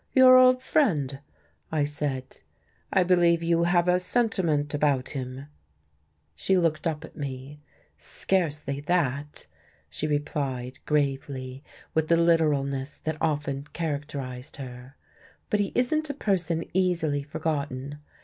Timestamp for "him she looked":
5.09-6.87